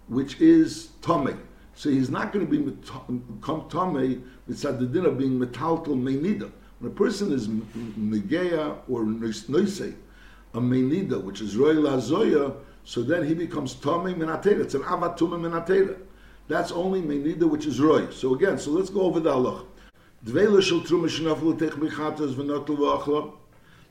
[0.08, 1.40] which is Tame,
[1.74, 6.52] so he's not going to be become Tame with the din of being Metaltal Meinida.
[6.80, 9.96] When a person is Negeya or Noisei,
[10.54, 12.56] a Meinida, which is Roy Lazoya,
[12.86, 14.62] so then he becomes Tomei Minatera.
[14.62, 15.98] It's an Avatuma Minatera.
[16.48, 18.10] That's only Menida, which is Roy.
[18.12, 19.66] So again, so let's go over the halach.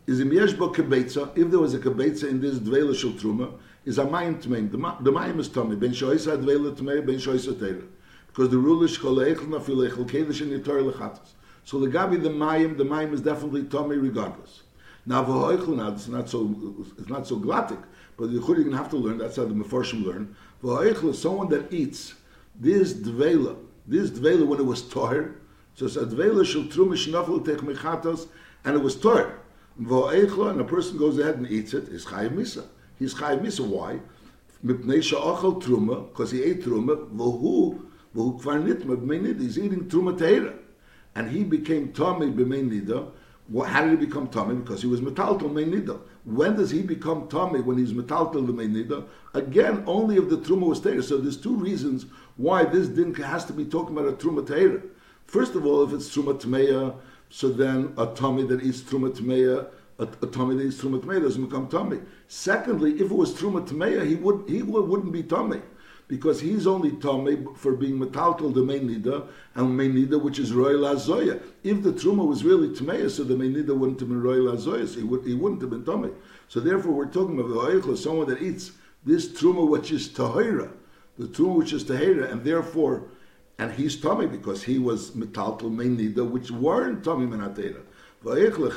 [0.06, 3.52] Is im yesh bo kebetza, if there was a kebetza in this dveila shel truma,
[3.84, 4.70] is a mayim tmeim.
[4.70, 5.78] The mayim is tomei.
[5.78, 7.86] Ben shoysa dveila tmei, ben shoysa teira.
[8.26, 11.32] Because the rule is shkol eichel nafil eichel kedesh in yitor lechatas.
[11.64, 14.62] So the gabi the mayim, the mayim is definitely tomei regardless.
[15.06, 16.54] Now v'hoichel, now it's not so,
[16.98, 17.82] it's not so glottic.
[18.16, 20.34] But the Yichud you're going to have to learn, that's how the Mefarshim learn.
[20.62, 22.14] V'ha'echel is someone that eats
[22.58, 25.32] this dvela, this dvela when it was tar,
[25.74, 28.28] so it's a dvela shel trumish nafel tech mechatos,
[28.64, 29.40] and it was tar.
[29.76, 32.64] And a person goes ahead and eats it, is chayiv misa.
[32.98, 34.00] He's chayiv misa, why?
[34.64, 37.82] Because he ate truma, v'hu,
[38.14, 40.54] v'hu kvar nitma b'mei he's eating truma teira.
[41.14, 43.10] And he became Tomei b'mei nida,
[43.66, 44.64] how did he become Tomei?
[44.64, 46.00] Because he was metaltal mei nida.
[46.24, 47.62] When does he become Tomei?
[47.62, 49.06] When he's metaltal nida?
[49.34, 51.04] Again, only if the truma was teira.
[51.04, 52.06] So there's two reasons
[52.36, 54.82] why this din has to be talking about a truma teira.
[55.26, 56.96] First of all, if it's truma tmeya,
[57.34, 59.66] so then a tummy that eats truma tmeya,
[59.98, 61.98] a, a tummy that eats truma tmeya doesn't become tummy.
[62.28, 65.60] Secondly, if it was truma tmeya, he would he would, wouldn't be tummy
[66.06, 70.52] because he's only Tomei for being Metaltal the main nida and main nida which is
[70.52, 71.40] Roy Lazoya.
[71.62, 74.86] If the Truma was really Tmeya, so the main nida wouldn't have been Roy Lazoya,
[74.86, 76.14] so he, would, he wouldn't have been Tomei.
[76.48, 78.72] So therefore we're talking about someone that eats
[79.04, 80.70] this Truma which is Tahira,
[81.18, 83.04] the Truma which is Tahira, and therefore,
[83.58, 87.80] and he's Tomei because he was Metaltal main nida which weren't Tomei Menatera.
[88.22, 88.70] So therefore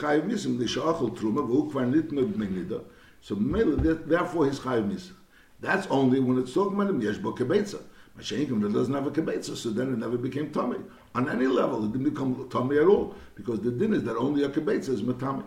[4.46, 5.14] he's chayiv nisa.
[5.60, 7.82] That's only when it's talking about him, Yeshbo Kebetza.
[8.18, 10.84] Mashenkim that doesn't have a Kebetza, so then it never became Tomei.
[11.16, 14.44] On any level, it didn't become Tomei at all, because the din is that only
[14.44, 15.44] a Kebetza is Matami.